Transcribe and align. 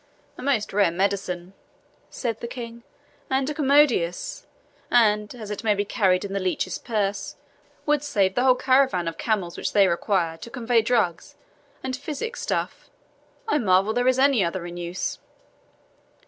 "A 0.35 0.41
most 0.41 0.73
rare 0.73 0.89
medicine," 0.89 1.53
said 2.09 2.39
the 2.39 2.47
King, 2.47 2.81
"and 3.29 3.47
a 3.51 3.53
commodious! 3.53 4.47
and, 4.89 5.35
as 5.35 5.51
it 5.51 5.63
may 5.63 5.75
be 5.75 5.85
carried 5.85 6.25
in 6.25 6.33
the 6.33 6.39
leech's 6.39 6.79
purse, 6.79 7.35
would 7.85 8.01
save 8.01 8.33
the 8.33 8.41
whole 8.41 8.55
caravan 8.55 9.07
of 9.07 9.19
camels 9.19 9.57
which 9.57 9.73
they 9.73 9.87
require 9.87 10.37
to 10.37 10.49
convey 10.49 10.81
drugs 10.81 11.35
and 11.83 11.95
physic 11.95 12.35
stuff; 12.35 12.89
I 13.47 13.59
marvel 13.59 13.93
there 13.93 14.07
is 14.07 14.17
any 14.17 14.43
other 14.43 14.65
in 14.65 14.77
use." 14.77 15.19